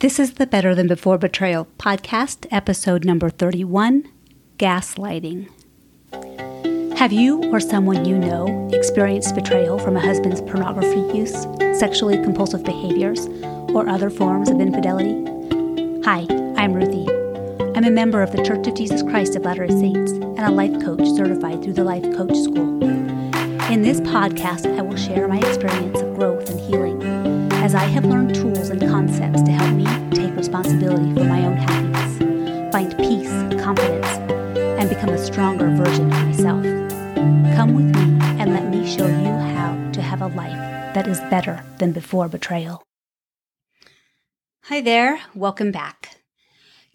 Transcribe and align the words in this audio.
This 0.00 0.18
is 0.18 0.34
the 0.34 0.46
Better 0.46 0.74
Than 0.74 0.88
Before 0.88 1.16
Betrayal 1.16 1.68
podcast, 1.78 2.46
episode 2.50 3.06
number 3.06 3.30
31 3.30 4.06
Gaslighting. 4.58 5.48
Have 6.98 7.14
you 7.14 7.42
or 7.50 7.60
someone 7.60 8.04
you 8.04 8.18
know 8.18 8.68
experienced 8.74 9.34
betrayal 9.34 9.78
from 9.78 9.96
a 9.96 10.00
husband's 10.00 10.42
pornography 10.42 11.00
use, 11.16 11.46
sexually 11.80 12.22
compulsive 12.22 12.62
behaviors, 12.62 13.26
or 13.72 13.88
other 13.88 14.10
forms 14.10 14.50
of 14.50 14.60
infidelity? 14.60 15.24
Hi, 16.04 16.26
I'm 16.58 16.74
Ruthie. 16.74 17.10
I'm 17.74 17.84
a 17.84 17.90
member 17.90 18.20
of 18.20 18.32
the 18.32 18.42
Church 18.44 18.66
of 18.66 18.74
Jesus 18.74 19.02
Christ 19.02 19.34
of 19.34 19.46
Latter 19.46 19.66
day 19.66 19.80
Saints 19.80 20.12
and 20.12 20.40
a 20.40 20.50
life 20.50 20.78
coach 20.84 21.08
certified 21.16 21.62
through 21.62 21.72
the 21.72 21.84
Life 21.84 22.04
Coach 22.14 22.36
School. 22.36 22.84
In 23.72 23.80
this 23.80 24.00
podcast, 24.02 24.78
I 24.78 24.82
will 24.82 24.96
share 24.98 25.26
my 25.26 25.38
experience 25.38 26.02
of 26.02 26.16
growth 26.16 26.50
and 26.50 26.60
healing 26.60 26.95
as 27.56 27.74
I 27.74 27.84
have 27.84 28.04
learned 28.04 28.34
tools 28.34 28.68
and 28.68 28.80
concepts 28.80 29.42
to 29.42 29.50
help 29.50 29.74
me 29.74 29.86
take 30.10 30.34
responsibility 30.36 31.12
for 31.14 31.24
my 31.24 31.44
own 31.44 31.56
happiness, 31.56 32.72
find 32.72 32.96
peace, 32.98 33.30
confidence, 33.62 34.06
and 34.78 34.88
become 34.88 35.08
a 35.08 35.18
stronger 35.18 35.68
version 35.70 36.12
of 36.12 36.26
myself. 36.26 36.62
Come 37.56 37.74
with 37.74 37.94
me 37.96 38.18
and 38.40 38.52
let 38.52 38.68
me 38.68 38.86
show 38.86 39.06
you 39.06 39.32
how 39.54 39.90
to 39.92 40.02
have 40.02 40.22
a 40.22 40.28
life 40.28 40.94
that 40.94 41.08
is 41.08 41.18
better 41.30 41.64
than 41.78 41.92
before 41.92 42.28
betrayal. 42.28 42.82
Hi 44.64 44.80
there, 44.80 45.20
welcome 45.34 45.72
back. 45.72 46.20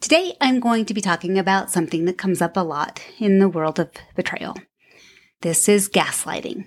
Today 0.00 0.36
I'm 0.40 0.60
going 0.60 0.84
to 0.86 0.94
be 0.94 1.00
talking 1.00 1.38
about 1.38 1.70
something 1.70 2.04
that 2.06 2.18
comes 2.18 2.40
up 2.40 2.56
a 2.56 2.60
lot 2.60 3.02
in 3.18 3.38
the 3.38 3.48
world 3.48 3.78
of 3.78 3.90
betrayal. 4.14 4.56
This 5.42 5.68
is 5.68 5.88
gaslighting. 5.88 6.66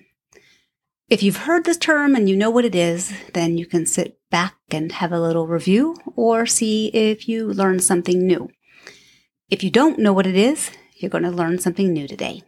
If 1.07 1.21
you've 1.21 1.37
heard 1.37 1.65
this 1.65 1.77
term 1.77 2.15
and 2.15 2.27
you 2.27 2.35
know 2.35 2.49
what 2.49 2.65
it 2.65 2.73
is, 2.73 3.13
then 3.33 3.59
you 3.59 3.67
can 3.67 3.85
sit 3.85 4.19
back 4.31 4.55
and 4.71 4.91
have 4.91 5.11
a 5.11 5.19
little 5.19 5.45
review 5.45 5.95
or 6.15 6.47
see 6.47 6.87
if 6.87 7.29
you 7.29 7.47
learned 7.47 7.83
something 7.83 8.25
new. 8.25 8.49
If 9.51 9.63
you 9.63 9.69
don't 9.69 9.99
know 9.99 10.13
what 10.13 10.25
it 10.25 10.35
is, 10.35 10.71
you're 10.95 11.11
going 11.11 11.23
to 11.23 11.29
learn 11.29 11.59
something 11.59 11.93
new 11.93 12.07
today. 12.07 12.41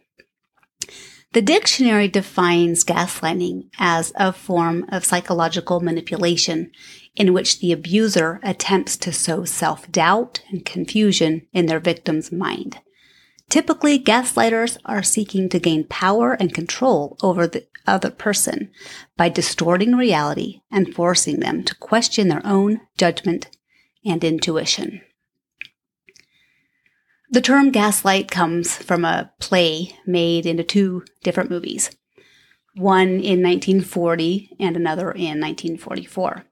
The 1.34 1.42
dictionary 1.42 2.08
defines 2.08 2.82
gaslighting 2.82 3.68
as 3.78 4.12
a 4.16 4.32
form 4.32 4.86
of 4.88 5.04
psychological 5.04 5.78
manipulation 5.78 6.72
in 7.14 7.32
which 7.32 7.60
the 7.60 7.70
abuser 7.70 8.40
attempts 8.42 8.96
to 8.96 9.12
sow 9.12 9.44
self 9.44 9.90
doubt 9.92 10.42
and 10.50 10.64
confusion 10.64 11.46
in 11.52 11.66
their 11.66 11.78
victim's 11.78 12.32
mind. 12.32 12.80
Typically, 13.48 13.98
gaslighters 13.98 14.76
are 14.84 15.02
seeking 15.02 15.48
to 15.48 15.58
gain 15.58 15.84
power 15.84 16.34
and 16.34 16.52
control 16.52 17.16
over 17.22 17.46
the 17.46 17.66
other 17.86 18.10
person 18.10 18.70
by 19.16 19.28
distorting 19.28 19.96
reality 19.96 20.60
and 20.70 20.94
forcing 20.94 21.40
them 21.40 21.64
to 21.64 21.74
question 21.76 22.28
their 22.28 22.44
own 22.44 22.80
judgment 22.98 23.48
and 24.04 24.22
intuition. 24.22 25.00
The 27.30 27.40
term 27.40 27.70
gaslight 27.70 28.30
comes 28.30 28.76
from 28.76 29.04
a 29.04 29.32
play 29.38 29.96
made 30.06 30.46
into 30.46 30.64
two 30.64 31.04
different 31.22 31.50
movies, 31.50 31.90
one 32.74 33.20
in 33.20 33.42
1940 33.42 34.56
and 34.60 34.76
another 34.76 35.10
in 35.10 35.40
1944. 35.40 36.44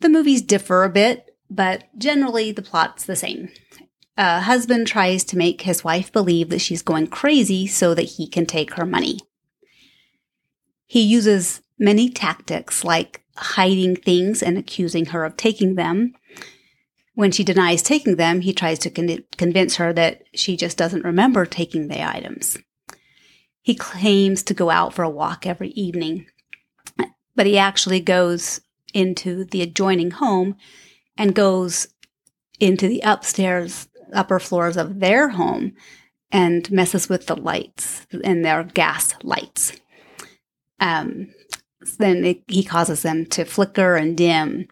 The 0.00 0.08
movies 0.08 0.42
differ 0.42 0.84
a 0.84 0.90
bit, 0.90 1.36
but 1.50 1.84
generally 1.96 2.52
the 2.52 2.62
plot's 2.62 3.04
the 3.04 3.16
same. 3.16 3.50
A 4.16 4.40
husband 4.40 4.86
tries 4.86 5.24
to 5.24 5.38
make 5.38 5.62
his 5.62 5.82
wife 5.82 6.12
believe 6.12 6.50
that 6.50 6.60
she's 6.60 6.82
going 6.82 7.06
crazy 7.06 7.66
so 7.66 7.94
that 7.94 8.02
he 8.02 8.28
can 8.28 8.44
take 8.44 8.74
her 8.74 8.84
money. 8.84 9.18
He 10.86 11.00
uses 11.00 11.62
many 11.78 12.10
tactics 12.10 12.84
like 12.84 13.24
hiding 13.36 13.96
things 13.96 14.42
and 14.42 14.58
accusing 14.58 15.06
her 15.06 15.24
of 15.24 15.36
taking 15.36 15.76
them. 15.76 16.12
When 17.14 17.32
she 17.32 17.44
denies 17.44 17.82
taking 17.82 18.16
them, 18.16 18.42
he 18.42 18.52
tries 18.52 18.78
to 18.80 18.90
con- 18.90 19.24
convince 19.36 19.76
her 19.76 19.92
that 19.94 20.22
she 20.34 20.56
just 20.56 20.76
doesn't 20.76 21.04
remember 21.04 21.46
taking 21.46 21.88
the 21.88 22.06
items. 22.06 22.58
He 23.62 23.74
claims 23.74 24.42
to 24.44 24.54
go 24.54 24.70
out 24.70 24.92
for 24.92 25.02
a 25.02 25.10
walk 25.10 25.46
every 25.46 25.70
evening, 25.70 26.26
but 27.34 27.46
he 27.46 27.56
actually 27.56 28.00
goes 28.00 28.60
into 28.92 29.44
the 29.44 29.62
adjoining 29.62 30.10
home 30.10 30.56
and 31.16 31.34
goes 31.34 31.88
into 32.60 32.88
the 32.88 33.00
upstairs, 33.00 33.88
upper 34.12 34.38
floors 34.38 34.76
of 34.76 35.00
their 35.00 35.30
home 35.30 35.72
and 36.30 36.70
messes 36.70 37.08
with 37.08 37.26
the 37.26 37.36
lights 37.36 38.06
and 38.24 38.44
their 38.44 38.64
gas 38.64 39.14
lights 39.22 39.80
um, 40.82 41.28
then 41.98 42.24
it, 42.24 42.42
he 42.48 42.64
causes 42.64 43.02
them 43.02 43.24
to 43.26 43.44
flicker 43.44 43.94
and 43.94 44.16
dim. 44.16 44.66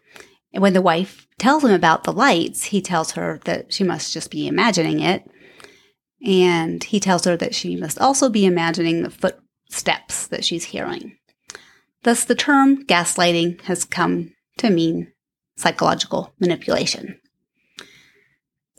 And 0.52 0.60
when 0.60 0.72
the 0.72 0.82
wife 0.82 1.28
tells 1.38 1.64
him 1.64 1.70
about 1.70 2.02
the 2.02 2.12
lights, 2.12 2.64
he 2.64 2.82
tells 2.82 3.12
her 3.12 3.40
that 3.44 3.72
she 3.72 3.84
must 3.84 4.12
just 4.12 4.30
be 4.30 4.48
imagining 4.48 5.00
it. 5.00 5.30
And 6.26 6.82
he 6.82 7.00
tells 7.00 7.24
her 7.24 7.36
that 7.36 7.54
she 7.54 7.76
must 7.76 7.98
also 7.98 8.28
be 8.28 8.44
imagining 8.44 9.02
the 9.02 9.10
footsteps 9.10 10.26
that 10.26 10.44
she's 10.44 10.64
hearing. 10.64 11.16
Thus, 12.02 12.24
the 12.24 12.34
term 12.34 12.84
gaslighting 12.84 13.62
has 13.62 13.84
come 13.84 14.32
to 14.58 14.68
mean 14.68 15.12
psychological 15.56 16.34
manipulation. 16.40 17.19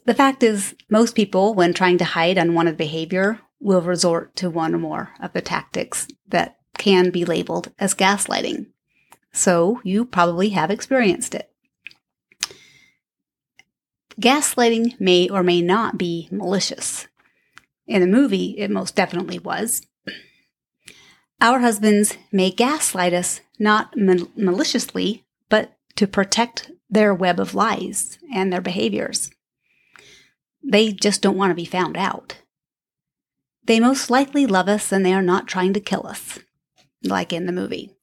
The 0.06 0.13
fact 0.13 0.41
is, 0.41 0.75
most 0.89 1.16
people, 1.16 1.53
when 1.53 1.73
trying 1.73 1.97
to 2.00 2.06
hide 2.06 2.38
unwanted 2.38 2.78
behavior, 2.78 3.39
will 3.59 3.81
resort 3.81 4.35
to 4.38 4.50
one 4.50 4.73
or 4.73 4.79
more 4.79 5.12
of 5.22 5.34
the 5.34 5.41
tactics 5.41 6.07
that 6.28 6.57
can 6.78 7.12
be 7.12 7.23
labeled 7.23 7.72
as 7.78 7.94
gaslighting. 7.94 8.67
So 9.31 9.79
you 9.84 10.06
probably 10.06 10.50
have 10.50 10.72
experienced 10.72 11.35
it. 11.35 11.51
Gaslighting 14.19 15.00
may 15.00 15.29
or 15.29 15.44
may 15.44 15.62
not 15.62 15.97
be 15.97 16.28
malicious. 16.31 17.07
In 17.88 18.01
the 18.01 18.07
movie, 18.07 18.56
it 18.57 18.72
most 18.72 18.95
definitely 18.95 19.39
was. 19.39 19.85
Our 21.39 21.59
husbands 21.59 22.18
may 22.31 22.51
gaslight 22.51 23.13
us 23.13 23.41
not 23.57 23.95
mal- 23.95 24.31
maliciously, 24.35 25.25
but 25.50 25.78
to 25.95 26.07
protect 26.07 26.72
their 26.89 27.13
web 27.13 27.39
of 27.39 27.56
lies 27.56 28.18
and 28.33 28.51
their 28.51 28.62
behaviors. 28.62 29.31
They 30.64 30.92
just 30.92 31.22
don't 31.22 31.38
want 31.38 31.52
to 31.52 31.56
be 31.56 31.66
found 31.66 31.98
out. 31.98 32.38
They 33.66 33.80
most 33.80 34.10
likely 34.10 34.46
love 34.46 34.68
us 34.68 34.92
and 34.92 35.06
they 35.06 35.14
are 35.14 35.22
not 35.22 35.48
trying 35.48 35.74
to 35.74 35.80
kill 35.80 36.06
us 36.08 36.40
like 37.04 37.34
in 37.34 37.46
the 37.46 37.52
movie. 37.52 37.96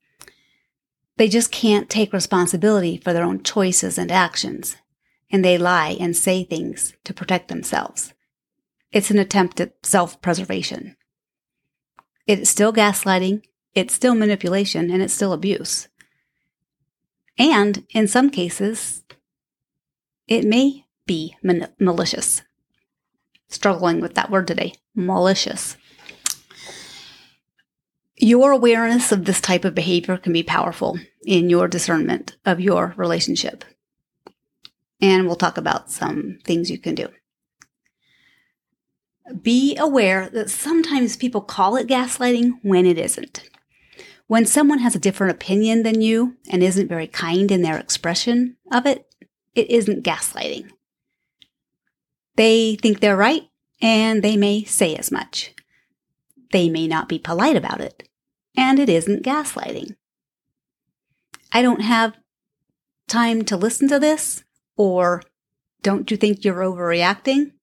They 1.17 1.29
just 1.29 1.51
can't 1.51 1.91
take 1.91 2.13
responsibility 2.13 2.97
for 2.97 3.13
their 3.13 3.25
own 3.25 3.43
choices 3.43 3.99
and 3.99 4.11
actions, 4.11 4.77
and 5.31 5.45
they 5.45 5.59
lie 5.59 5.97
and 5.99 6.17
say 6.17 6.45
things 6.45 6.95
to 7.05 7.13
protect 7.13 7.49
themselves. 7.49 8.15
It's 8.93 9.11
an 9.11 9.19
attempt 9.19 9.61
at 9.61 9.75
self 9.85 10.21
preservation. 10.23 10.97
It's 12.27 12.49
still 12.49 12.73
gaslighting, 12.73 13.43
it's 13.75 13.95
still 13.95 14.15
manipulation, 14.15 14.91
and 14.91 15.03
it's 15.03 15.15
still 15.15 15.33
abuse. 15.33 15.89
And 17.37 17.85
in 17.91 18.07
some 18.07 18.31
cases, 18.31 19.03
it 20.27 20.45
may 20.45 20.87
be 21.07 21.37
man- 21.43 21.73
malicious. 21.81 22.43
Struggling 23.48 24.00
with 24.00 24.14
that 24.14 24.31
word 24.31 24.47
today 24.47 24.75
malicious. 24.94 25.76
Your 28.16 28.50
awareness 28.50 29.12
of 29.12 29.25
this 29.25 29.41
type 29.41 29.64
of 29.64 29.75
behavior 29.75 30.16
can 30.16 30.32
be 30.32 30.42
powerful 30.42 30.98
in 31.25 31.48
your 31.48 31.69
discernment 31.69 32.36
of 32.44 32.60
your 32.60 32.92
relationship. 32.97 33.64
And 35.00 35.26
we'll 35.26 35.36
talk 35.36 35.56
about 35.56 35.91
some 35.91 36.41
things 36.44 36.70
you 36.70 36.78
can 36.78 36.97
do. 36.97 37.09
Be 39.42 39.76
aware 39.76 40.28
that 40.30 40.50
sometimes 40.50 41.16
people 41.16 41.41
call 41.41 41.76
it 41.76 41.86
gaslighting 41.86 42.54
when 42.62 42.86
it 42.86 42.98
isn't. 42.98 43.48
When 44.26 44.47
someone 44.47 44.80
has 44.80 44.94
a 44.94 45.00
different 45.00 45.32
opinion 45.32 45.84
than 45.84 46.00
you 46.00 46.36
and 46.50 46.62
isn't 46.62 46.88
very 46.88 47.06
kind 47.06 47.50
in 47.50 47.62
their 47.62 47.78
expression 47.78 48.56
of 48.72 48.84
it, 48.84 49.06
it 49.54 49.70
isn't 49.70 50.04
gaslighting. 50.04 50.71
They 52.39 52.77
think 52.77 53.01
they're 53.01 53.17
right 53.17 53.51
and 53.83 54.23
they 54.23 54.37
may 54.37 54.63
say 54.63 54.95
as 54.95 55.11
much. 55.11 55.53
They 56.53 56.69
may 56.69 56.87
not 56.87 57.09
be 57.09 57.19
polite 57.19 57.57
about 57.57 57.81
it, 57.81 58.09
and 58.57 58.79
it 58.79 58.89
isn't 58.89 59.25
gaslighting. 59.25 59.97
I 61.51 61.63
don't 61.63 61.81
have 61.81 62.17
time 63.09 63.45
to 63.47 63.57
listen 63.57 63.89
to 63.89 63.99
this, 63.99 64.45
or 64.77 65.21
don't 65.83 66.13
you 66.13 66.17
think 66.17 66.45
you're 66.45 66.63
overreacting? 66.63 67.55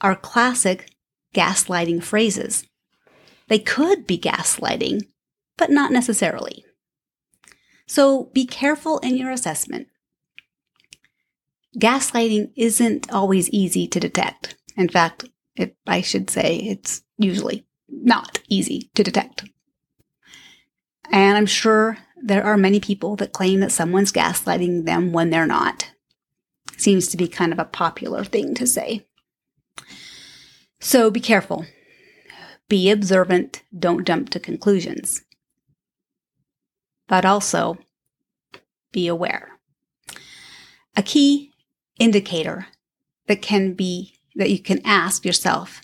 Are 0.00 0.14
classic 0.14 0.94
gaslighting 1.34 2.04
phrases. 2.04 2.64
They 3.48 3.58
could 3.58 4.06
be 4.06 4.18
gaslighting, 4.18 5.02
but 5.58 5.70
not 5.70 5.90
necessarily. 5.90 6.64
So 7.88 8.30
be 8.32 8.46
careful 8.46 8.98
in 9.00 9.16
your 9.16 9.32
assessment. 9.32 9.88
Gaslighting 11.78 12.52
isn't 12.56 13.12
always 13.12 13.48
easy 13.50 13.86
to 13.88 14.00
detect. 14.00 14.56
In 14.76 14.88
fact, 14.88 15.24
if 15.56 15.70
I 15.86 16.00
should 16.00 16.30
say 16.30 16.56
it's 16.56 17.02
usually 17.18 17.66
not 17.88 18.40
easy 18.48 18.90
to 18.94 19.02
detect. 19.02 19.44
And 21.10 21.36
I'm 21.36 21.46
sure 21.46 21.98
there 22.22 22.44
are 22.44 22.56
many 22.56 22.80
people 22.80 23.16
that 23.16 23.32
claim 23.32 23.60
that 23.60 23.72
someone's 23.72 24.12
gaslighting 24.12 24.84
them 24.84 25.12
when 25.12 25.30
they're 25.30 25.46
not. 25.46 25.90
seems 26.76 27.06
to 27.08 27.16
be 27.16 27.28
kind 27.28 27.52
of 27.52 27.58
a 27.60 27.64
popular 27.64 28.24
thing 28.24 28.54
to 28.56 28.66
say. 28.66 29.06
So 30.80 31.10
be 31.10 31.20
careful. 31.20 31.64
Be 32.68 32.90
observant. 32.90 33.62
Don't 33.76 34.06
jump 34.06 34.30
to 34.30 34.40
conclusions. 34.40 35.22
But 37.06 37.24
also 37.24 37.78
be 38.90 39.06
aware. 39.06 39.50
A 40.96 41.02
key 41.02 41.51
indicator 41.98 42.66
that 43.26 43.42
can 43.42 43.74
be 43.74 44.18
that 44.34 44.50
you 44.50 44.58
can 44.58 44.80
ask 44.84 45.24
yourself 45.24 45.82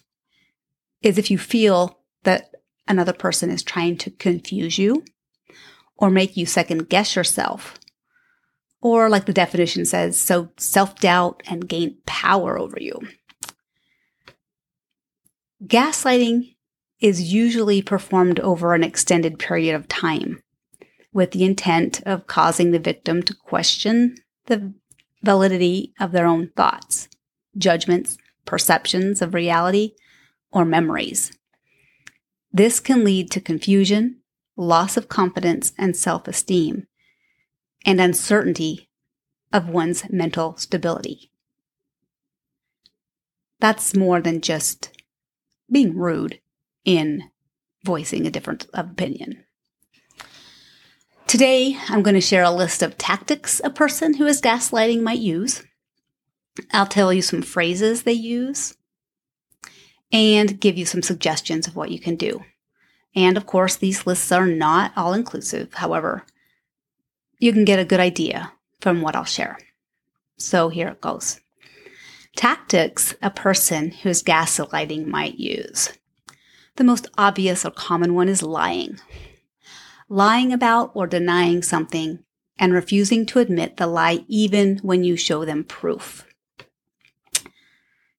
is 1.02 1.18
if 1.18 1.30
you 1.30 1.38
feel 1.38 2.00
that 2.24 2.50
another 2.86 3.12
person 3.12 3.50
is 3.50 3.62
trying 3.62 3.96
to 3.98 4.10
confuse 4.10 4.78
you 4.78 5.04
or 5.96 6.10
make 6.10 6.36
you 6.36 6.46
second 6.46 6.88
guess 6.88 7.16
yourself. 7.16 7.78
Or, 8.80 9.08
like 9.08 9.26
the 9.26 9.32
definition 9.32 9.84
says, 9.84 10.18
sow 10.18 10.50
self 10.56 11.00
doubt 11.00 11.42
and 11.48 11.68
gain 11.68 11.98
power 12.06 12.56
over 12.58 12.78
you. 12.80 13.00
Gaslighting 15.64 16.54
is 17.00 17.32
usually 17.32 17.82
performed 17.82 18.38
over 18.38 18.74
an 18.74 18.84
extended 18.84 19.38
period 19.38 19.74
of 19.74 19.88
time 19.88 20.40
with 21.12 21.32
the 21.32 21.44
intent 21.44 22.00
of 22.06 22.28
causing 22.28 22.70
the 22.70 22.78
victim 22.78 23.22
to 23.24 23.34
question 23.34 24.16
the 24.46 24.72
validity 25.22 25.92
of 26.00 26.12
their 26.12 26.26
own 26.26 26.50
thoughts, 26.56 27.08
judgments, 27.56 28.18
perceptions 28.44 29.20
of 29.20 29.34
reality, 29.34 29.92
or 30.52 30.64
memories. 30.64 31.32
This 32.52 32.80
can 32.80 33.04
lead 33.04 33.30
to 33.32 33.40
confusion, 33.40 34.20
loss 34.56 34.96
of 34.96 35.08
confidence 35.08 35.72
and 35.78 35.96
self 35.96 36.26
esteem, 36.26 36.86
and 37.84 38.00
uncertainty 38.00 38.88
of 39.52 39.68
one's 39.68 40.08
mental 40.10 40.56
stability. 40.56 41.30
That's 43.60 43.94
more 43.94 44.20
than 44.20 44.40
just 44.40 44.90
being 45.70 45.96
rude 45.96 46.40
in 46.84 47.30
voicing 47.84 48.26
a 48.26 48.30
different 48.30 48.66
opinion. 48.72 49.44
Today, 51.28 51.76
I'm 51.90 52.02
going 52.02 52.14
to 52.14 52.22
share 52.22 52.42
a 52.42 52.50
list 52.50 52.82
of 52.82 52.96
tactics 52.96 53.60
a 53.62 53.68
person 53.68 54.14
who 54.14 54.24
is 54.24 54.40
gaslighting 54.40 55.02
might 55.02 55.18
use. 55.18 55.62
I'll 56.72 56.86
tell 56.86 57.12
you 57.12 57.20
some 57.20 57.42
phrases 57.42 58.04
they 58.04 58.14
use 58.14 58.74
and 60.10 60.58
give 60.58 60.78
you 60.78 60.86
some 60.86 61.02
suggestions 61.02 61.66
of 61.66 61.76
what 61.76 61.90
you 61.90 62.00
can 62.00 62.16
do. 62.16 62.44
And 63.14 63.36
of 63.36 63.44
course, 63.44 63.76
these 63.76 64.06
lists 64.06 64.32
are 64.32 64.46
not 64.46 64.92
all 64.96 65.12
inclusive. 65.12 65.74
However, 65.74 66.24
you 67.38 67.52
can 67.52 67.66
get 67.66 67.78
a 67.78 67.84
good 67.84 68.00
idea 68.00 68.54
from 68.80 69.02
what 69.02 69.14
I'll 69.14 69.26
share. 69.26 69.58
So 70.38 70.70
here 70.70 70.88
it 70.88 71.02
goes. 71.02 71.42
Tactics 72.36 73.14
a 73.20 73.28
person 73.28 73.90
who 73.90 74.08
is 74.08 74.22
gaslighting 74.22 75.04
might 75.04 75.38
use. 75.38 75.92
The 76.76 76.84
most 76.84 77.06
obvious 77.18 77.66
or 77.66 77.70
common 77.70 78.14
one 78.14 78.30
is 78.30 78.42
lying. 78.42 78.98
Lying 80.08 80.52
about 80.52 80.90
or 80.94 81.06
denying 81.06 81.62
something 81.62 82.20
and 82.58 82.72
refusing 82.72 83.26
to 83.26 83.38
admit 83.38 83.76
the 83.76 83.86
lie 83.86 84.24
even 84.26 84.78
when 84.78 85.04
you 85.04 85.16
show 85.16 85.44
them 85.44 85.64
proof. 85.64 86.26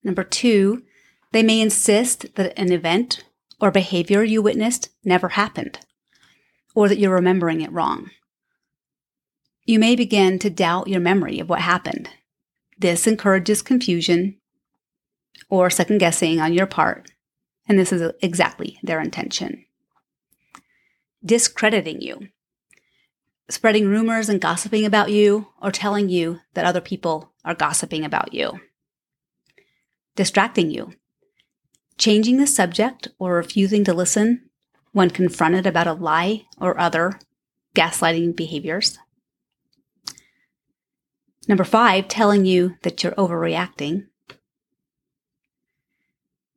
Number 0.03 0.23
two, 0.23 0.83
they 1.31 1.43
may 1.43 1.61
insist 1.61 2.35
that 2.35 2.57
an 2.57 2.71
event 2.71 3.23
or 3.59 3.71
behavior 3.71 4.23
you 4.23 4.41
witnessed 4.41 4.89
never 5.03 5.29
happened, 5.29 5.79
or 6.73 6.87
that 6.87 6.97
you're 6.97 7.13
remembering 7.13 7.61
it 7.61 7.71
wrong. 7.71 8.09
You 9.65 9.79
may 9.79 9.95
begin 9.95 10.39
to 10.39 10.49
doubt 10.49 10.87
your 10.87 11.01
memory 11.01 11.39
of 11.39 11.49
what 11.49 11.61
happened. 11.61 12.09
This 12.77 13.05
encourages 13.05 13.61
confusion 13.61 14.37
or 15.49 15.69
second 15.69 15.97
guessing 15.97 16.39
on 16.39 16.53
your 16.53 16.65
part, 16.65 17.11
and 17.67 17.77
this 17.77 17.91
is 17.91 18.11
exactly 18.21 18.79
their 18.81 19.01
intention. 19.01 19.65
Discrediting 21.23 22.01
you, 22.01 22.29
spreading 23.49 23.87
rumors 23.87 24.29
and 24.29 24.39
gossiping 24.39 24.85
about 24.85 25.11
you, 25.11 25.47
or 25.61 25.71
telling 25.71 26.09
you 26.09 26.39
that 26.53 26.65
other 26.65 26.81
people 26.81 27.33
are 27.43 27.53
gossiping 27.53 28.05
about 28.05 28.33
you. 28.33 28.59
Distracting 30.15 30.71
you, 30.71 30.93
changing 31.97 32.37
the 32.37 32.47
subject 32.47 33.09
or 33.19 33.35
refusing 33.35 33.83
to 33.83 33.93
listen 33.93 34.49
when 34.91 35.09
confronted 35.09 35.67
about 35.67 35.87
a 35.87 35.93
lie 35.93 36.45
or 36.57 36.79
other 36.79 37.19
gaslighting 37.75 38.35
behaviors. 38.35 38.97
Number 41.47 41.63
five, 41.63 42.07
telling 42.07 42.45
you 42.45 42.77
that 42.83 43.03
you're 43.03 43.13
overreacting. 43.13 44.07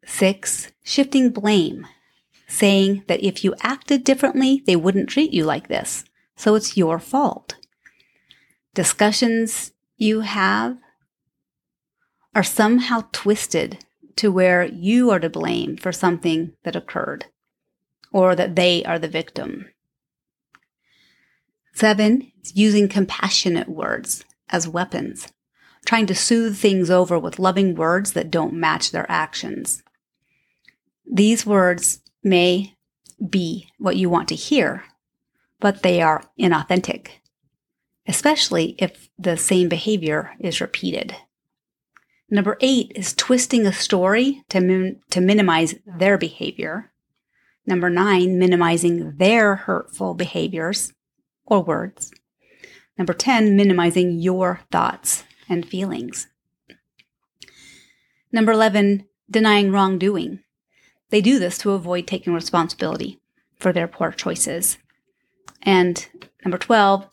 Six, 0.04 0.70
shifting 0.82 1.30
blame, 1.30 1.86
saying 2.52 3.02
that 3.08 3.24
if 3.24 3.42
you 3.42 3.54
acted 3.62 4.04
differently, 4.04 4.62
they 4.66 4.76
wouldn't 4.76 5.08
treat 5.08 5.32
you 5.32 5.42
like 5.42 5.68
this, 5.68 6.04
so 6.36 6.54
it's 6.54 6.76
your 6.76 6.98
fault. 6.98 7.56
Discussions 8.74 9.72
you 9.96 10.20
have 10.20 10.76
are 12.34 12.42
somehow 12.42 13.04
twisted 13.10 13.84
to 14.16 14.30
where 14.30 14.64
you 14.64 15.10
are 15.10 15.18
to 15.18 15.30
blame 15.30 15.78
for 15.78 15.92
something 15.92 16.52
that 16.62 16.76
occurred 16.76 17.24
or 18.12 18.34
that 18.36 18.54
they 18.54 18.84
are 18.84 18.98
the 18.98 19.08
victim. 19.08 19.70
Seven 21.72 22.32
using 22.54 22.86
compassionate 22.86 23.68
words 23.68 24.26
as 24.50 24.68
weapons, 24.68 25.32
trying 25.86 26.04
to 26.06 26.14
soothe 26.14 26.58
things 26.58 26.90
over 26.90 27.18
with 27.18 27.38
loving 27.38 27.74
words 27.74 28.12
that 28.12 28.30
don't 28.30 28.52
match 28.52 28.90
their 28.90 29.10
actions. 29.10 29.82
These 31.10 31.46
words 31.46 32.01
may 32.22 32.76
be 33.30 33.68
what 33.78 33.96
you 33.96 34.08
want 34.08 34.28
to 34.28 34.34
hear, 34.34 34.84
but 35.60 35.82
they 35.82 36.02
are 36.02 36.24
inauthentic, 36.38 37.08
especially 38.06 38.74
if 38.78 39.08
the 39.18 39.36
same 39.36 39.68
behavior 39.68 40.32
is 40.40 40.60
repeated. 40.60 41.16
Number 42.30 42.56
eight 42.60 42.92
is 42.94 43.14
twisting 43.14 43.66
a 43.66 43.72
story 43.72 44.42
to, 44.48 44.60
min- 44.60 45.00
to 45.10 45.20
minimize 45.20 45.74
their 45.86 46.16
behavior. 46.16 46.90
Number 47.66 47.90
nine, 47.90 48.38
minimizing 48.38 49.16
their 49.18 49.54
hurtful 49.54 50.14
behaviors 50.14 50.92
or 51.44 51.62
words. 51.62 52.10
Number 52.98 53.12
10, 53.12 53.56
minimizing 53.56 54.18
your 54.18 54.60
thoughts 54.70 55.24
and 55.48 55.66
feelings. 55.66 56.28
Number 58.30 58.52
11, 58.52 59.06
denying 59.30 59.72
wrongdoing. 59.72 60.40
They 61.12 61.20
do 61.20 61.38
this 61.38 61.58
to 61.58 61.72
avoid 61.72 62.06
taking 62.06 62.32
responsibility 62.32 63.20
for 63.58 63.70
their 63.70 63.86
poor 63.86 64.12
choices. 64.12 64.78
And 65.60 66.08
number 66.42 66.56
12, 66.56 67.06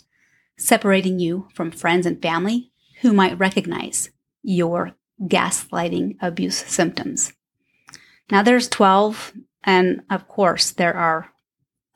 separating 0.57 1.19
you 1.19 1.49
from 1.53 1.69
friends 1.69 2.05
and 2.05 2.21
family 2.21 2.71
who 3.01 3.11
might 3.11 3.37
recognize 3.37 4.09
your 4.41 4.93
gaslighting 5.23 6.15
abuse 6.21 6.55
symptoms. 6.55 7.33
Now 8.31 8.41
there's 8.41 8.69
12, 8.69 9.33
and 9.65 10.01
of 10.09 10.29
course 10.29 10.71
there 10.71 10.95
are 10.95 11.33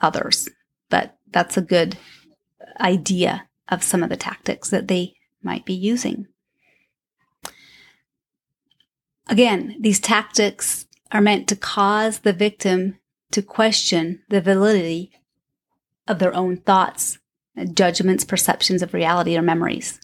others, 0.02 0.50
but 0.90 1.18
that's 1.32 1.56
a 1.56 1.62
good 1.62 1.98
idea 2.82 3.48
of 3.70 3.82
some 3.82 4.04
of 4.04 4.10
the 4.10 4.18
tactics 4.18 4.70
that 4.72 4.90
they 4.90 5.14
might 5.42 5.64
be 5.64 5.74
using. 5.74 6.28
Again, 9.30 9.78
these 9.80 10.02
tactics 10.02 10.83
are 11.14 11.22
meant 11.22 11.48
to 11.48 11.56
cause 11.56 12.20
the 12.20 12.34
victim 12.34 12.98
to 13.32 13.42
question 13.42 14.22
the 14.30 14.42
validity 14.42 15.12
of 16.08 16.20
their 16.20 16.36
own 16.36 16.58
thoughts, 16.58 17.20
judgments, 17.74 18.26
perceptions 18.26 18.82
of 18.82 18.94
reality, 18.94 19.38
or 19.38 19.42
memories. 19.42 20.02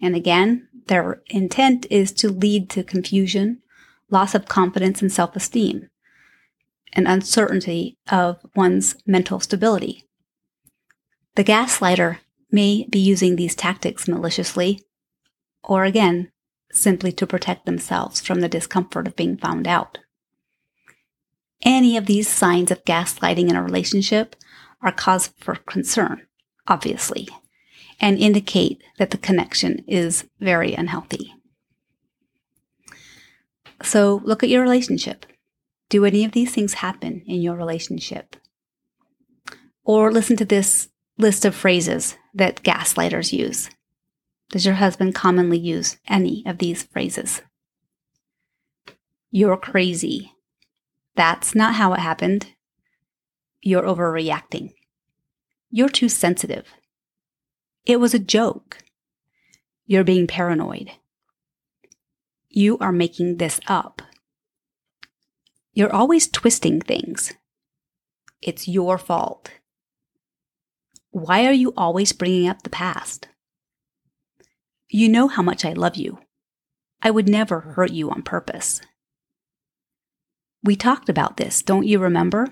And 0.00 0.14
again, 0.14 0.68
their 0.86 1.22
intent 1.28 1.86
is 1.90 2.12
to 2.12 2.28
lead 2.28 2.68
to 2.70 2.84
confusion, 2.84 3.62
loss 4.10 4.34
of 4.34 4.46
confidence 4.46 5.00
and 5.00 5.10
self 5.10 5.34
esteem, 5.34 5.88
and 6.92 7.08
uncertainty 7.08 7.96
of 8.10 8.44
one's 8.54 8.96
mental 9.06 9.40
stability. 9.40 10.04
The 11.36 11.44
gaslighter 11.44 12.18
may 12.50 12.86
be 12.90 12.98
using 12.98 13.36
these 13.36 13.54
tactics 13.54 14.06
maliciously, 14.06 14.82
or 15.62 15.84
again, 15.84 16.31
simply 16.72 17.12
to 17.12 17.26
protect 17.26 17.66
themselves 17.66 18.20
from 18.20 18.40
the 18.40 18.48
discomfort 18.48 19.06
of 19.06 19.14
being 19.14 19.36
found 19.36 19.68
out. 19.68 19.98
Any 21.62 21.96
of 21.96 22.06
these 22.06 22.28
signs 22.28 22.70
of 22.72 22.84
gaslighting 22.84 23.48
in 23.48 23.54
a 23.54 23.62
relationship 23.62 24.34
are 24.80 24.90
cause 24.90 25.28
for 25.38 25.54
concern, 25.54 26.26
obviously 26.66 27.28
and 28.02 28.18
indicate 28.18 28.82
that 28.98 29.12
the 29.12 29.16
connection 29.16 29.84
is 29.86 30.24
very 30.40 30.74
unhealthy. 30.74 31.32
So 33.82 34.20
look 34.24 34.42
at 34.42 34.48
your 34.48 34.62
relationship. 34.62 35.24
Do 35.88 36.04
any 36.04 36.24
of 36.24 36.32
these 36.32 36.52
things 36.52 36.74
happen 36.74 37.22
in 37.26 37.40
your 37.40 37.54
relationship? 37.54 38.36
Or 39.84 40.10
listen 40.10 40.36
to 40.38 40.44
this 40.44 40.88
list 41.16 41.44
of 41.44 41.54
phrases 41.54 42.16
that 42.34 42.62
gaslighters 42.62 43.32
use. 43.32 43.70
Does 44.52 44.66
your 44.66 44.74
husband 44.74 45.14
commonly 45.14 45.58
use 45.58 45.96
any 46.06 46.44
of 46.46 46.58
these 46.58 46.82
phrases? 46.82 47.40
You're 49.30 49.56
crazy. 49.56 50.32
That's 51.16 51.54
not 51.54 51.76
how 51.76 51.94
it 51.94 52.00
happened. 52.00 52.48
You're 53.62 53.82
overreacting. 53.82 54.74
You're 55.70 55.88
too 55.88 56.10
sensitive. 56.10 56.68
It 57.86 57.98
was 57.98 58.12
a 58.12 58.18
joke. 58.18 58.78
You're 59.86 60.04
being 60.04 60.26
paranoid. 60.26 60.90
You 62.50 62.76
are 62.78 62.92
making 62.92 63.38
this 63.38 63.58
up. 63.66 64.02
You're 65.72 65.92
always 65.92 66.28
twisting 66.28 66.82
things. 66.82 67.32
It's 68.42 68.68
your 68.68 68.98
fault. 68.98 69.50
Why 71.10 71.46
are 71.46 71.52
you 71.52 71.72
always 71.74 72.12
bringing 72.12 72.48
up 72.48 72.62
the 72.62 72.70
past? 72.70 73.28
You 74.94 75.08
know 75.08 75.26
how 75.26 75.40
much 75.40 75.64
I 75.64 75.72
love 75.72 75.96
you. 75.96 76.18
I 77.00 77.10
would 77.10 77.26
never 77.26 77.60
hmm. 77.60 77.70
hurt 77.70 77.92
you 77.92 78.10
on 78.10 78.22
purpose. 78.22 78.82
We 80.62 80.76
talked 80.76 81.08
about 81.08 81.38
this, 81.38 81.62
don't 81.62 81.86
you 81.86 81.98
remember? 81.98 82.46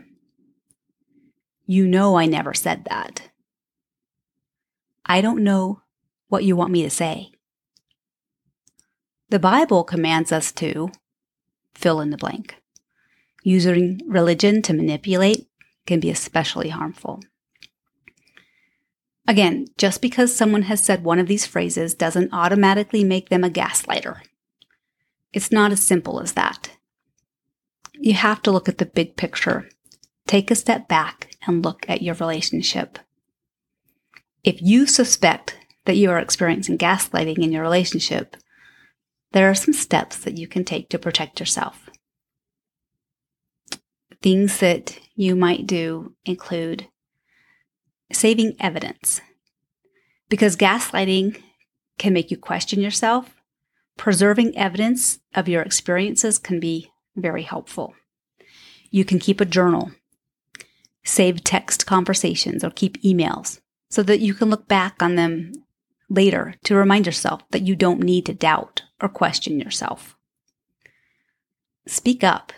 You 1.67 1.87
know 1.87 2.17
I 2.17 2.25
never 2.25 2.55
said 2.55 2.87
that. 2.87 3.31
I 5.05 5.21
don't 5.21 5.45
know 5.45 5.83
what 6.29 6.43
you 6.43 6.57
want 6.57 6.73
me 6.73 6.83
to 6.83 6.91
say. 6.91 7.31
The 9.29 9.39
Bible 9.39 9.85
commands 9.85 10.33
us 10.33 10.51
to 10.53 10.91
fill 11.75 12.01
in 12.01 12.09
the 12.09 12.17
blank. 12.17 12.57
Using 13.45 14.01
religion 14.09 14.63
to 14.63 14.73
manipulate 14.73 15.47
can 15.87 16.01
be 16.01 16.11
especially 16.11 16.71
harmful. 16.71 17.21
Again, 19.31 19.67
just 19.79 20.03
because 20.03 20.35
someone 20.35 20.63
has 20.63 20.83
said 20.83 21.05
one 21.05 21.21
of 21.21 21.29
these 21.29 21.47
phrases 21.47 21.95
doesn't 21.95 22.33
automatically 22.33 23.05
make 23.05 23.29
them 23.29 23.45
a 23.45 23.49
gaslighter. 23.49 24.23
It's 25.33 25.53
not 25.53 25.71
as 25.71 25.81
simple 25.81 26.19
as 26.19 26.33
that. 26.33 26.77
You 27.95 28.15
have 28.15 28.43
to 28.43 28.51
look 28.51 28.69
at 28.69 28.79
the 28.79 28.87
big 28.87 29.15
picture. 29.15 29.69
Take 30.27 30.51
a 30.51 30.57
step 30.57 30.89
back 30.89 31.31
and 31.47 31.65
look 31.65 31.87
at 31.89 32.03
your 32.03 32.17
relationship. 32.17 32.99
If 34.43 34.61
you 34.61 34.85
suspect 34.85 35.57
that 35.85 35.97
you 35.97 36.11
are 36.11 36.19
experiencing 36.19 36.77
gaslighting 36.77 37.39
in 37.39 37.53
your 37.53 37.63
relationship, 37.63 38.37
there 39.31 39.49
are 39.49 39.55
some 39.55 39.75
steps 39.75 40.17
that 40.25 40.39
you 40.39 40.49
can 40.49 40.65
take 40.65 40.89
to 40.89 40.99
protect 40.99 41.39
yourself. 41.39 41.89
Things 44.23 44.59
that 44.59 44.99
you 45.15 45.37
might 45.37 45.69
do 45.69 46.17
include 46.25 46.89
saving 48.13 48.57
evidence, 48.61 49.21
because 50.29 50.57
gaslighting 50.57 51.41
can 51.99 52.13
make 52.13 52.31
you 52.31 52.37
question 52.37 52.81
yourself. 52.81 53.37
Preserving 53.97 54.57
evidence 54.57 55.19
of 55.35 55.49
your 55.49 55.63
experiences 55.63 56.39
can 56.39 56.59
be 56.59 56.91
very 57.17 57.43
helpful. 57.43 57.95
You 58.91 59.05
can 59.05 59.19
keep 59.19 59.41
a 59.41 59.45
journal, 59.45 59.93
save 61.05 61.45
text 61.45 61.87
conversations, 61.87 62.65
or 62.65 62.71
keep 62.71 63.01
emails 63.03 63.61
so 63.91 64.03
that 64.05 64.21
you 64.21 64.35
can 64.35 64.49
look 64.49 64.67
back 64.69 65.03
on 65.03 65.17
them 65.17 65.53
later 66.09 66.55
to 66.65 66.75
remind 66.75 67.07
yourself 67.07 67.43
that 67.51 67.67
you 67.67 67.77
don't 67.77 68.01
need 68.01 68.27
to 68.27 68.35
doubt 68.35 68.83
or 69.01 69.09
question 69.09 69.61
yourself. 69.61 70.17
Speak 71.87 72.25
up. 72.25 72.53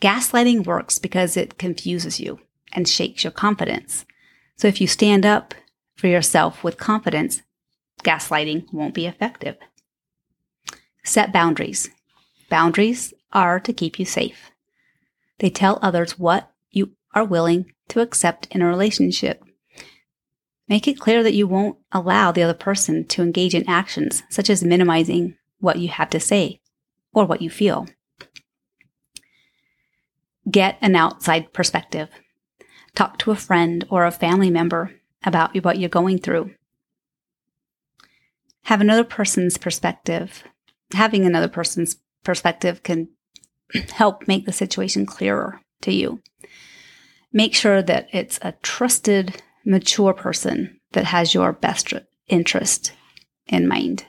Gaslighting 0.00 0.66
works 0.66 0.98
because 0.98 1.36
it 1.36 1.58
confuses 1.58 2.20
you 2.20 2.40
and 2.72 2.88
shakes 2.88 3.24
your 3.24 3.32
confidence. 3.32 4.04
So 4.58 4.66
if 4.66 4.80
you 4.80 4.86
stand 4.86 5.24
up 5.24 5.54
for 5.94 6.08
yourself 6.08 6.64
with 6.64 6.78
confidence, 6.78 7.42
gaslighting 8.02 8.72
won't 8.72 8.94
be 8.94 9.06
effective. 9.06 9.56
Set 11.04 11.32
boundaries. 11.32 11.88
Boundaries 12.50 13.14
are 13.32 13.60
to 13.60 13.72
keep 13.72 13.98
you 13.98 14.04
safe. 14.04 14.50
They 15.38 15.50
tell 15.50 15.78
others 15.80 16.18
what 16.18 16.50
you 16.70 16.92
are 17.14 17.24
willing 17.24 17.72
to 17.88 18.00
accept 18.00 18.48
in 18.50 18.60
a 18.60 18.66
relationship. 18.66 19.44
Make 20.68 20.88
it 20.88 21.00
clear 21.00 21.22
that 21.22 21.34
you 21.34 21.46
won't 21.46 21.78
allow 21.92 22.32
the 22.32 22.42
other 22.42 22.54
person 22.54 23.06
to 23.06 23.22
engage 23.22 23.54
in 23.54 23.68
actions 23.68 24.22
such 24.28 24.50
as 24.50 24.62
minimizing 24.64 25.36
what 25.60 25.78
you 25.78 25.88
have 25.88 26.10
to 26.10 26.20
say 26.20 26.60
or 27.12 27.24
what 27.24 27.40
you 27.40 27.48
feel. 27.48 27.86
Get 30.50 30.78
an 30.80 30.96
outside 30.96 31.52
perspective. 31.52 32.08
Talk 32.98 33.16
to 33.18 33.30
a 33.30 33.36
friend 33.36 33.84
or 33.90 34.04
a 34.04 34.10
family 34.10 34.50
member 34.50 34.90
about 35.22 35.54
what 35.62 35.78
you're 35.78 35.88
going 35.88 36.18
through. 36.18 36.50
Have 38.64 38.80
another 38.80 39.04
person's 39.04 39.56
perspective. 39.56 40.42
Having 40.92 41.24
another 41.24 41.46
person's 41.46 41.98
perspective 42.24 42.82
can 42.82 43.10
help 43.92 44.26
make 44.26 44.46
the 44.46 44.52
situation 44.52 45.06
clearer 45.06 45.60
to 45.82 45.92
you. 45.92 46.20
Make 47.32 47.54
sure 47.54 47.82
that 47.82 48.08
it's 48.12 48.40
a 48.42 48.54
trusted, 48.62 49.44
mature 49.64 50.12
person 50.12 50.80
that 50.90 51.04
has 51.04 51.34
your 51.34 51.52
best 51.52 51.94
interest 52.26 52.94
in 53.46 53.68
mind. 53.68 54.06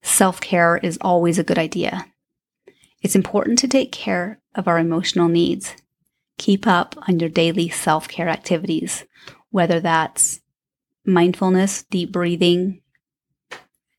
Self 0.00 0.40
care 0.40 0.78
is 0.78 0.96
always 1.02 1.38
a 1.38 1.44
good 1.44 1.58
idea. 1.58 2.06
It's 3.02 3.14
important 3.14 3.58
to 3.58 3.68
take 3.68 3.92
care 3.92 4.40
of 4.54 4.66
our 4.66 4.78
emotional 4.78 5.28
needs. 5.28 5.74
Keep 6.42 6.66
up 6.66 6.96
on 7.06 7.20
your 7.20 7.28
daily 7.28 7.68
self 7.68 8.08
care 8.08 8.28
activities, 8.28 9.04
whether 9.50 9.78
that's 9.78 10.40
mindfulness, 11.06 11.84
deep 11.84 12.10
breathing, 12.10 12.80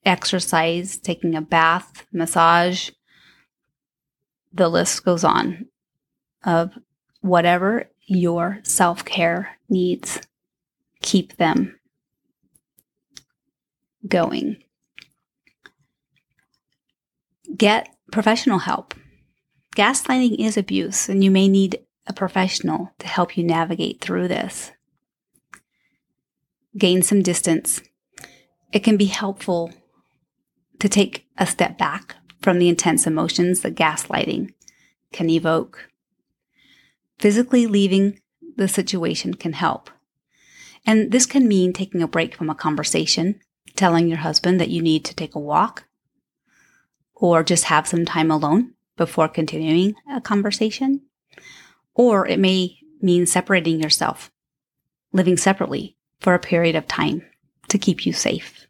exercise, 0.05 0.97
taking 0.97 1.35
a 1.35 1.41
bath, 1.41 2.05
massage, 2.11 2.89
the 4.51 4.67
list 4.67 5.05
goes 5.05 5.23
on 5.23 5.67
of 6.43 6.77
whatever 7.21 7.89
your 8.07 8.59
self 8.63 9.05
care 9.05 9.57
needs. 9.69 10.19
Keep 11.01 11.37
them 11.37 11.79
going. 14.05 14.57
Get 17.55 17.87
professional 18.11 18.59
help. 18.59 18.95
Gaslighting 19.77 20.45
is 20.45 20.57
abuse, 20.57 21.07
and 21.07 21.23
you 21.23 21.31
may 21.31 21.47
need 21.47 21.79
a 22.07 22.13
professional 22.13 22.91
to 22.99 23.07
help 23.07 23.37
you 23.37 23.43
navigate 23.43 24.01
through 24.01 24.27
this. 24.27 24.71
Gain 26.77 27.01
some 27.01 27.21
distance. 27.21 27.81
It 28.71 28.83
can 28.83 28.97
be 28.97 29.05
helpful 29.05 29.71
to 30.79 30.89
take 30.89 31.27
a 31.37 31.45
step 31.45 31.77
back 31.77 32.15
from 32.41 32.59
the 32.59 32.67
intense 32.67 33.07
emotions 33.07 33.61
that 33.61 33.75
gaslighting 33.75 34.53
can 35.11 35.29
evoke. 35.29 35.89
Physically 37.19 37.67
leaving 37.67 38.19
the 38.57 38.67
situation 38.67 39.33
can 39.35 39.53
help. 39.53 39.89
And 40.85 41.11
this 41.11 41.25
can 41.25 41.47
mean 41.47 41.71
taking 41.71 42.01
a 42.01 42.07
break 42.07 42.35
from 42.35 42.49
a 42.49 42.55
conversation, 42.55 43.39
telling 43.75 44.07
your 44.07 44.17
husband 44.17 44.59
that 44.59 44.69
you 44.69 44.81
need 44.81 45.05
to 45.05 45.15
take 45.15 45.35
a 45.35 45.39
walk, 45.39 45.85
or 47.15 47.43
just 47.43 47.65
have 47.65 47.87
some 47.87 48.05
time 48.05 48.29
alone 48.29 48.73
before 48.97 49.29
continuing 49.29 49.95
a 50.11 50.19
conversation. 50.19 51.01
Or 51.95 52.27
it 52.27 52.39
may 52.39 52.77
mean 53.01 53.25
separating 53.25 53.81
yourself, 53.81 54.31
living 55.11 55.37
separately 55.37 55.97
for 56.19 56.33
a 56.33 56.39
period 56.39 56.75
of 56.75 56.87
time 56.87 57.23
to 57.69 57.77
keep 57.77 58.05
you 58.05 58.13
safe 58.13 58.67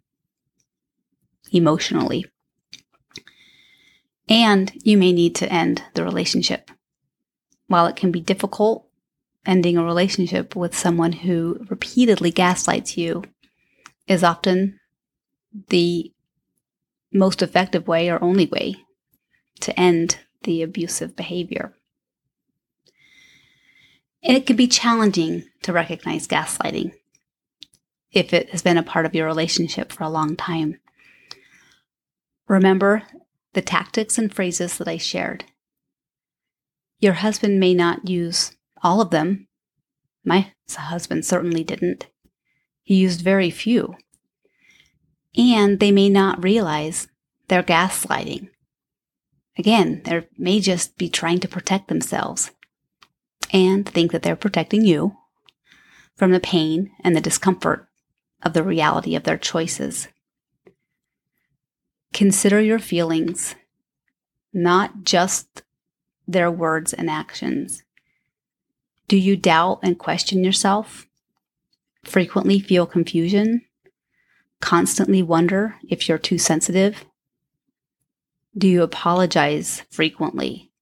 emotionally. 1.51 2.25
And 4.27 4.71
you 4.83 4.97
may 4.97 5.11
need 5.11 5.35
to 5.35 5.51
end 5.51 5.83
the 5.93 6.03
relationship. 6.03 6.71
While 7.67 7.85
it 7.87 7.95
can 7.95 8.11
be 8.11 8.21
difficult, 8.21 8.87
ending 9.45 9.77
a 9.77 9.83
relationship 9.83 10.55
with 10.55 10.77
someone 10.77 11.11
who 11.11 11.65
repeatedly 11.69 12.31
gaslights 12.31 12.97
you 12.97 13.23
is 14.07 14.23
often 14.23 14.79
the 15.69 16.11
most 17.11 17.41
effective 17.41 17.87
way 17.87 18.09
or 18.09 18.23
only 18.23 18.47
way 18.47 18.75
to 19.59 19.77
end 19.79 20.19
the 20.43 20.61
abusive 20.61 21.15
behavior. 21.15 21.73
It 24.23 24.45
can 24.45 24.55
be 24.55 24.67
challenging 24.67 25.43
to 25.63 25.73
recognize 25.73 26.27
gaslighting 26.27 26.93
if 28.11 28.33
it 28.33 28.49
has 28.51 28.61
been 28.61 28.77
a 28.77 28.83
part 28.83 29.05
of 29.05 29.13
your 29.13 29.25
relationship 29.25 29.91
for 29.91 30.03
a 30.05 30.09
long 30.09 30.37
time. 30.37 30.79
Remember 32.47 33.03
the 33.51 33.61
tactics 33.61 34.17
and 34.17 34.33
phrases 34.33 34.77
that 34.77 34.87
I 34.87 34.97
shared. 34.97 35.43
Your 36.99 37.13
husband 37.13 37.59
may 37.59 37.73
not 37.73 38.07
use 38.07 38.55
all 38.81 39.01
of 39.01 39.09
them. 39.09 39.47
My 40.23 40.53
husband 40.73 41.25
certainly 41.25 41.65
didn't. 41.65 42.07
He 42.81 42.95
used 42.95 43.21
very 43.21 43.49
few. 43.49 43.95
And 45.35 45.81
they 45.81 45.91
may 45.91 46.07
not 46.07 46.43
realize 46.43 47.07
they're 47.49 47.63
gaslighting. 47.63 48.49
Again, 49.57 50.01
they 50.05 50.27
may 50.37 50.61
just 50.61 50.97
be 50.97 51.09
trying 51.09 51.39
to 51.41 51.47
protect 51.47 51.89
themselves 51.89 52.51
and 53.53 53.87
think 53.87 54.11
that 54.11 54.23
they're 54.23 54.35
protecting 54.35 54.83
you 54.83 55.15
from 56.15 56.31
the 56.31 56.39
pain 56.39 56.91
and 57.03 57.15
the 57.15 57.21
discomfort 57.21 57.87
of 58.41 58.53
the 58.53 58.63
reality 58.63 59.15
of 59.15 59.23
their 59.23 59.37
choices. 59.37 60.07
Consider 62.11 62.59
your 62.59 62.79
feelings, 62.79 63.55
not 64.51 65.03
just 65.03 65.63
their 66.27 66.51
words 66.51 66.93
and 66.93 67.09
actions. 67.09 67.83
Do 69.07 69.17
you 69.17 69.37
doubt 69.37 69.79
and 69.83 69.97
question 69.97 70.43
yourself? 70.43 71.07
Frequently 72.03 72.59
feel 72.59 72.85
confusion? 72.85 73.61
Constantly 74.59 75.21
wonder 75.21 75.75
if 75.89 76.07
you're 76.07 76.17
too 76.17 76.37
sensitive? 76.37 77.05
Do 78.57 78.67
you 78.67 78.83
apologize 78.83 79.83
frequently? 79.89 80.72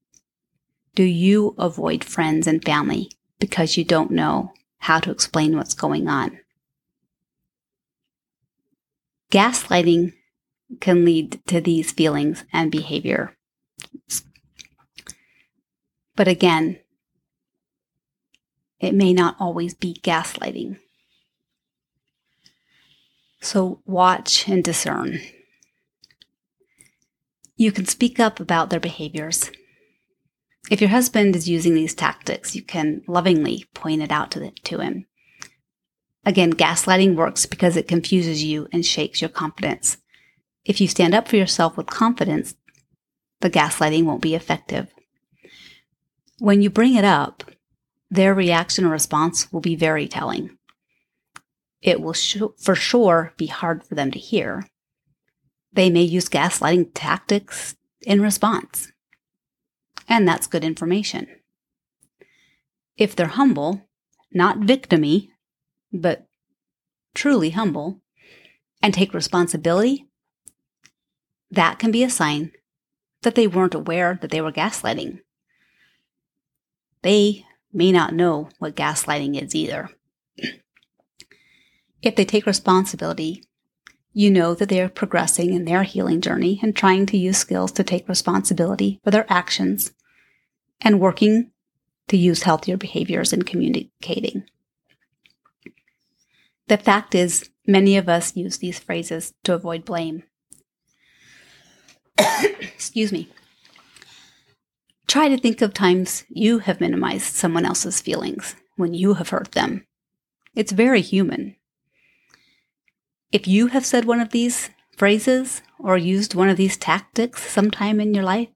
Do 0.93 1.03
you 1.03 1.55
avoid 1.57 2.03
friends 2.03 2.47
and 2.47 2.63
family 2.63 3.11
because 3.39 3.77
you 3.77 3.83
don't 3.85 4.11
know 4.11 4.53
how 4.79 4.99
to 4.99 5.11
explain 5.11 5.55
what's 5.55 5.73
going 5.73 6.07
on? 6.07 6.39
Gaslighting 9.31 10.13
can 10.81 11.05
lead 11.05 11.39
to 11.47 11.61
these 11.61 11.91
feelings 11.91 12.43
and 12.51 12.71
behavior. 12.71 13.37
But 16.15 16.27
again, 16.27 16.79
it 18.79 18.93
may 18.93 19.13
not 19.13 19.37
always 19.39 19.73
be 19.73 19.93
gaslighting. 20.03 20.77
So 23.39 23.81
watch 23.85 24.47
and 24.47 24.63
discern. 24.63 25.19
You 27.55 27.71
can 27.71 27.85
speak 27.85 28.19
up 28.19 28.39
about 28.39 28.69
their 28.69 28.79
behaviors. 28.79 29.51
If 30.69 30.79
your 30.79 30.89
husband 30.89 31.35
is 31.35 31.49
using 31.49 31.73
these 31.73 31.95
tactics, 31.95 32.55
you 32.55 32.61
can 32.61 33.01
lovingly 33.07 33.65
point 33.73 34.01
it 34.01 34.11
out 34.11 34.31
to, 34.31 34.39
the, 34.39 34.51
to 34.63 34.79
him. 34.79 35.05
Again, 36.25 36.53
gaslighting 36.53 37.15
works 37.15 37.45
because 37.45 37.75
it 37.75 37.87
confuses 37.87 38.43
you 38.43 38.67
and 38.71 38.85
shakes 38.85 39.21
your 39.21 39.29
confidence. 39.29 39.97
If 40.63 40.79
you 40.79 40.87
stand 40.87 41.15
up 41.15 41.27
for 41.27 41.35
yourself 41.35 41.75
with 41.75 41.87
confidence, 41.87 42.55
the 43.39 43.49
gaslighting 43.49 44.05
won't 44.05 44.21
be 44.21 44.35
effective. 44.35 44.87
When 46.37 46.61
you 46.61 46.69
bring 46.69 46.95
it 46.95 47.05
up, 47.05 47.43
their 48.09 48.33
reaction 48.33 48.85
or 48.85 48.89
response 48.89 49.51
will 49.51 49.61
be 49.61 49.75
very 49.75 50.07
telling. 50.07 50.57
It 51.81 52.01
will 52.01 52.13
sh- 52.13 52.37
for 52.59 52.75
sure 52.75 53.33
be 53.37 53.47
hard 53.47 53.83
for 53.83 53.95
them 53.95 54.11
to 54.11 54.19
hear. 54.19 54.67
They 55.73 55.89
may 55.89 56.03
use 56.03 56.29
gaslighting 56.29 56.91
tactics 56.93 57.75
in 58.01 58.21
response. 58.21 58.91
And 60.11 60.27
that's 60.27 60.45
good 60.45 60.65
information. 60.65 61.25
If 62.97 63.15
they're 63.15 63.27
humble, 63.27 63.87
not 64.33 64.59
victimy, 64.59 65.29
but 65.93 66.27
truly 67.15 67.51
humble, 67.51 68.01
and 68.83 68.93
take 68.93 69.13
responsibility, 69.13 70.09
that 71.49 71.79
can 71.79 71.91
be 71.91 72.03
a 72.03 72.09
sign 72.09 72.51
that 73.21 73.35
they 73.35 73.47
weren't 73.47 73.73
aware 73.73 74.19
that 74.21 74.31
they 74.31 74.41
were 74.41 74.51
gaslighting. 74.51 75.21
They 77.03 77.45
may 77.71 77.93
not 77.93 78.13
know 78.13 78.49
what 78.59 78.75
gaslighting 78.75 79.41
is 79.41 79.55
either. 79.55 79.91
if 82.01 82.17
they 82.17 82.25
take 82.25 82.45
responsibility, 82.45 83.45
you 84.11 84.29
know 84.29 84.55
that 84.55 84.67
they 84.67 84.81
are 84.81 84.89
progressing 84.89 85.53
in 85.53 85.63
their 85.63 85.83
healing 85.83 86.19
journey 86.19 86.59
and 86.61 86.75
trying 86.75 87.05
to 87.05 87.17
use 87.17 87.37
skills 87.37 87.71
to 87.71 87.83
take 87.85 88.09
responsibility 88.09 88.99
for 89.05 89.11
their 89.11 89.25
actions 89.31 89.93
and 90.81 90.99
working 90.99 91.51
to 92.07 92.17
use 92.17 92.43
healthier 92.43 92.77
behaviors 92.77 93.31
in 93.31 93.43
communicating. 93.43 94.43
The 96.67 96.77
fact 96.77 97.15
is, 97.15 97.49
many 97.67 97.97
of 97.97 98.09
us 98.09 98.35
use 98.35 98.57
these 98.57 98.79
phrases 98.79 99.33
to 99.43 99.53
avoid 99.53 99.85
blame. 99.85 100.23
Excuse 102.59 103.11
me. 103.11 103.29
Try 105.07 105.27
to 105.27 105.37
think 105.37 105.61
of 105.61 105.73
times 105.73 106.23
you 106.29 106.59
have 106.59 106.79
minimized 106.79 107.35
someone 107.35 107.65
else's 107.65 108.01
feelings 108.01 108.55
when 108.77 108.93
you 108.93 109.15
have 109.15 109.29
hurt 109.29 109.51
them. 109.51 109.85
It's 110.55 110.71
very 110.71 111.01
human. 111.01 111.55
If 113.31 113.47
you 113.47 113.67
have 113.67 113.85
said 113.85 114.05
one 114.05 114.19
of 114.19 114.29
these 114.29 114.69
phrases 114.97 115.61
or 115.79 115.97
used 115.97 116.35
one 116.35 116.49
of 116.49 116.57
these 116.57 116.77
tactics 116.77 117.49
sometime 117.49 117.99
in 117.99 118.13
your 118.13 118.23
life, 118.23 118.49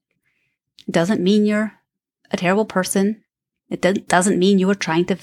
it 0.87 0.91
doesn't 0.91 1.21
mean 1.21 1.45
you're 1.45 1.74
a 2.31 2.37
terrible 2.37 2.65
person. 2.65 3.23
It 3.69 4.07
doesn't 4.07 4.39
mean 4.39 4.59
you 4.59 4.69
are 4.69 4.75
trying 4.75 5.05
to 5.05 5.17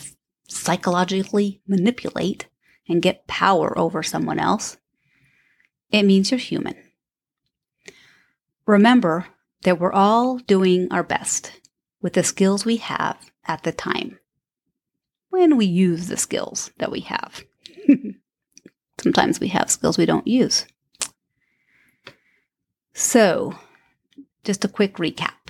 psychologically 0.48 1.60
manipulate 1.66 2.46
and 2.88 3.02
get 3.02 3.26
power 3.26 3.76
over 3.78 4.02
someone 4.02 4.38
else. 4.38 4.76
It 5.90 6.04
means 6.04 6.30
you're 6.30 6.38
human. 6.38 6.74
Remember 8.66 9.26
that 9.62 9.78
we're 9.78 9.92
all 9.92 10.38
doing 10.38 10.88
our 10.90 11.02
best 11.02 11.60
with 12.00 12.14
the 12.14 12.22
skills 12.22 12.64
we 12.64 12.76
have 12.78 13.30
at 13.46 13.62
the 13.62 13.72
time 13.72 14.18
when 15.30 15.56
we 15.56 15.66
use 15.66 16.08
the 16.08 16.16
skills 16.16 16.70
that 16.78 16.90
we 16.90 17.00
have. 17.00 17.42
Sometimes 19.02 19.40
we 19.40 19.48
have 19.48 19.70
skills 19.70 19.98
we 19.98 20.06
don't 20.06 20.26
use. 20.26 20.66
So, 22.92 23.58
just 24.44 24.64
a 24.64 24.68
quick 24.68 24.96
recap. 24.96 25.41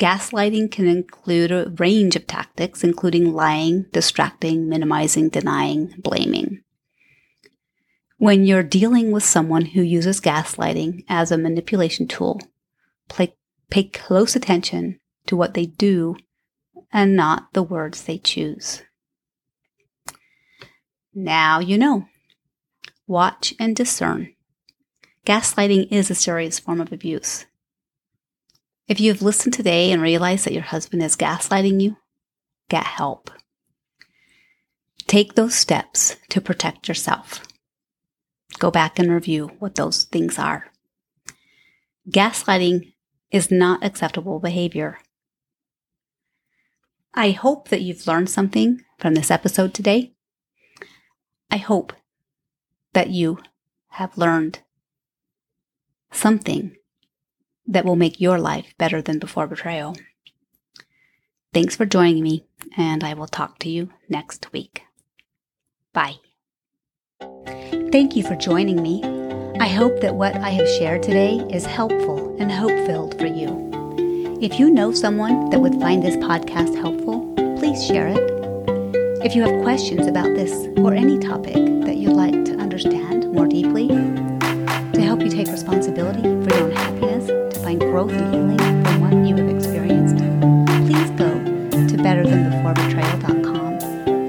Gaslighting 0.00 0.70
can 0.70 0.86
include 0.86 1.52
a 1.52 1.70
range 1.76 2.16
of 2.16 2.26
tactics, 2.26 2.82
including 2.82 3.34
lying, 3.34 3.84
distracting, 3.92 4.66
minimizing, 4.66 5.28
denying, 5.28 5.94
blaming. 5.98 6.62
When 8.16 8.46
you're 8.46 8.62
dealing 8.62 9.12
with 9.12 9.24
someone 9.24 9.66
who 9.66 9.82
uses 9.82 10.18
gaslighting 10.18 11.04
as 11.06 11.30
a 11.30 11.36
manipulation 11.36 12.08
tool, 12.08 12.40
Pay, 13.10 13.34
pay 13.68 13.84
close 13.84 14.34
attention 14.34 15.00
to 15.26 15.36
what 15.36 15.52
they 15.52 15.66
do 15.66 16.16
and 16.90 17.14
not 17.14 17.52
the 17.52 17.62
words 17.62 18.04
they 18.04 18.16
choose. 18.16 18.82
Now 21.12 21.58
you 21.58 21.76
know. 21.76 22.06
Watch 23.06 23.52
and 23.58 23.76
discern. 23.76 24.32
Gaslighting 25.26 25.88
is 25.90 26.10
a 26.10 26.14
serious 26.14 26.58
form 26.58 26.80
of 26.80 26.90
abuse. 26.90 27.44
If 28.90 28.98
you've 28.98 29.22
listened 29.22 29.54
today 29.54 29.92
and 29.92 30.02
realized 30.02 30.44
that 30.44 30.52
your 30.52 30.64
husband 30.64 31.00
is 31.04 31.14
gaslighting 31.14 31.80
you, 31.80 31.98
get 32.68 32.82
help. 32.82 33.30
Take 35.06 35.36
those 35.36 35.54
steps 35.54 36.16
to 36.30 36.40
protect 36.40 36.88
yourself. 36.88 37.40
Go 38.58 38.72
back 38.72 38.98
and 38.98 39.12
review 39.12 39.52
what 39.60 39.76
those 39.76 40.02
things 40.02 40.40
are. 40.40 40.72
Gaslighting 42.10 42.92
is 43.30 43.48
not 43.48 43.84
acceptable 43.84 44.40
behavior. 44.40 44.98
I 47.14 47.30
hope 47.30 47.68
that 47.68 47.82
you've 47.82 48.08
learned 48.08 48.28
something 48.28 48.82
from 48.98 49.14
this 49.14 49.30
episode 49.30 49.72
today. 49.72 50.14
I 51.48 51.58
hope 51.58 51.92
that 52.92 53.10
you 53.10 53.38
have 53.90 54.18
learned 54.18 54.62
something 56.10 56.74
that 57.70 57.84
will 57.84 57.96
make 57.96 58.20
your 58.20 58.38
life 58.38 58.74
better 58.76 59.00
than 59.00 59.18
before 59.18 59.46
betrayal. 59.46 59.96
Thanks 61.54 61.74
for 61.74 61.86
joining 61.86 62.22
me, 62.22 62.44
and 62.76 63.02
I 63.02 63.14
will 63.14 63.26
talk 63.26 63.58
to 63.60 63.70
you 63.70 63.90
next 64.08 64.52
week. 64.52 64.82
Bye. 65.92 66.16
Thank 67.90 68.14
you 68.14 68.22
for 68.22 68.36
joining 68.36 68.82
me. 68.82 69.02
I 69.60 69.68
hope 69.68 70.00
that 70.00 70.14
what 70.14 70.36
I 70.36 70.50
have 70.50 70.68
shared 70.68 71.02
today 71.02 71.44
is 71.50 71.66
helpful 71.66 72.36
and 72.38 72.50
hope 72.50 72.86
filled 72.86 73.18
for 73.18 73.26
you. 73.26 73.68
If 74.40 74.58
you 74.58 74.70
know 74.70 74.92
someone 74.92 75.50
that 75.50 75.60
would 75.60 75.80
find 75.80 76.02
this 76.02 76.16
podcast 76.16 76.76
helpful, 76.76 77.34
please 77.58 77.84
share 77.86 78.08
it. 78.08 78.30
If 79.24 79.36
you 79.36 79.42
have 79.42 79.62
questions 79.62 80.06
about 80.06 80.34
this 80.34 80.68
or 80.78 80.94
any 80.94 81.18
topic 81.18 81.54
that 81.54 81.96
you'd 81.96 82.14
like 82.16 82.44
to 82.46 82.56
understand 82.56 83.30
more 83.32 83.46
deeply, 83.46 83.88
to 83.88 85.00
help 85.02 85.20
you 85.20 85.28
take 85.28 85.48
responsibility 85.48 86.22
for 86.22 86.56
your 86.56 86.64
own 86.64 86.72
happiness, 86.72 87.39
find 87.70 87.80
growth 87.82 88.10
and 88.10 88.34
healing 88.34 88.82
from 88.84 89.00
what 89.00 89.12
you 89.24 89.36
have 89.36 89.48
experienced, 89.48 90.16
please 90.86 91.10
go 91.10 91.28
to 91.86 91.96
betterthanbeforebetrayal.com 92.02 93.78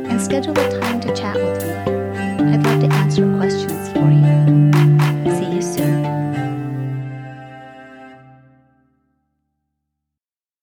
and 0.05 0.21
schedule 0.21 0.55
a 0.59 0.79
time 0.79 1.01
to 1.01 1.11
chat 1.15 1.35
with 1.35 1.65
me. 1.65 1.71
I'd 2.53 2.63
love 2.63 2.81
to 2.81 2.87
answer 2.97 3.25
questions 3.37 3.89
for 3.93 4.11
you. 4.11 4.80